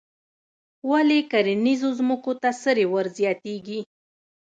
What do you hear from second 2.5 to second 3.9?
سرې ور زیاتیږي؟